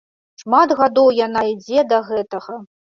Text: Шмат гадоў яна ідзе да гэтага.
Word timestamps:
Шмат 0.43 0.73
гадоў 0.79 1.13
яна 1.19 1.45
ідзе 1.53 1.87
да 1.95 2.05
гэтага. 2.13 2.63